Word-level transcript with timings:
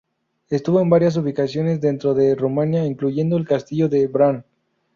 Estuvo 0.49 0.81
en 0.81 0.89
varias 0.89 1.15
ubicaciones 1.15 1.79
dentro 1.79 2.15
de 2.15 2.33
Rumania, 2.33 2.87
incluyendo 2.87 3.37
el 3.37 3.45
Castillo 3.47 3.87
de 3.87 4.07
Bran. 4.07 4.43